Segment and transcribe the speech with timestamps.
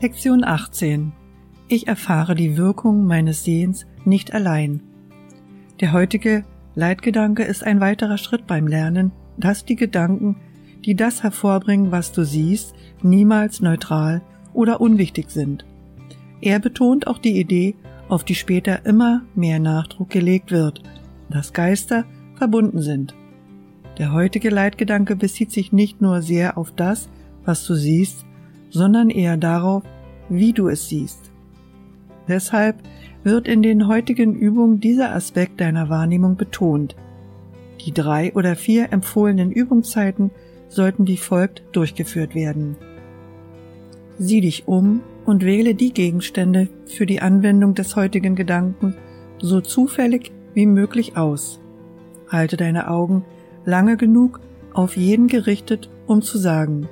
[0.00, 1.10] Lektion 18.
[1.66, 4.80] Ich erfahre die Wirkung meines Sehens nicht allein.
[5.80, 6.44] Der heutige
[6.76, 10.36] Leitgedanke ist ein weiterer Schritt beim Lernen, dass die Gedanken,
[10.84, 14.22] die das hervorbringen, was du siehst, niemals neutral
[14.54, 15.64] oder unwichtig sind.
[16.40, 17.74] Er betont auch die Idee,
[18.08, 20.80] auf die später immer mehr Nachdruck gelegt wird,
[21.28, 22.04] dass Geister
[22.36, 23.16] verbunden sind.
[23.98, 27.08] Der heutige Leitgedanke bezieht sich nicht nur sehr auf das,
[27.44, 28.27] was du siehst,
[28.70, 29.82] sondern eher darauf,
[30.28, 31.30] wie du es siehst.
[32.28, 32.76] Deshalb
[33.24, 36.96] wird in den heutigen Übungen dieser Aspekt deiner Wahrnehmung betont.
[37.84, 40.30] Die drei oder vier empfohlenen Übungszeiten
[40.68, 42.76] sollten wie folgt durchgeführt werden.
[44.18, 48.94] Sieh dich um und wähle die Gegenstände für die Anwendung des heutigen Gedanken
[49.40, 51.60] so zufällig wie möglich aus.
[52.28, 53.24] Halte deine Augen
[53.64, 54.40] lange genug
[54.72, 56.88] auf jeden gerichtet, um zu sagen,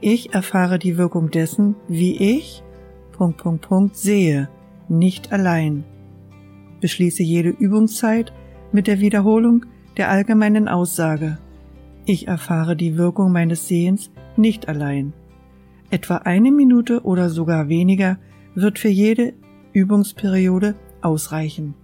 [0.00, 2.62] ich erfahre die Wirkung dessen, wie ich
[3.12, 4.48] Punkt, Punkt, Punkt, sehe,
[4.88, 5.84] nicht allein.
[6.80, 8.32] Beschließe jede Übungszeit
[8.72, 11.38] mit der Wiederholung der allgemeinen Aussage.
[12.06, 15.12] Ich erfahre die Wirkung meines Sehens nicht allein.
[15.90, 18.18] Etwa eine Minute oder sogar weniger
[18.54, 19.34] wird für jede
[19.72, 21.74] Übungsperiode ausreichen.